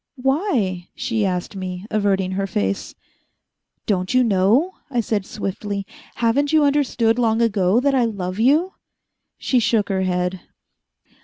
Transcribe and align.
"Why?" 0.19 0.87
she 0.95 1.27
asked 1.27 1.55
me, 1.55 1.85
averting 1.91 2.31
her 2.31 2.47
face. 2.47 2.95
"Don't 3.85 4.15
you 4.15 4.23
know?" 4.23 4.71
I 4.89 4.99
said 4.99 5.27
swiftly. 5.27 5.85
"Haven't 6.15 6.51
you 6.51 6.63
understood 6.63 7.19
long 7.19 7.39
ago 7.39 7.79
that 7.79 7.93
I 7.93 8.05
love 8.05 8.39
you?" 8.39 8.73
She 9.37 9.59
shook 9.59 9.89
her 9.89 10.01
head. 10.01 10.39